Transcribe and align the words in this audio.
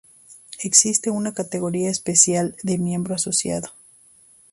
Existe 0.63 1.11
una 1.11 1.31
categoría 1.35 1.91
especial 1.91 2.57
de 2.63 2.79
"miembro 2.79 3.13
asociado". 3.13 3.69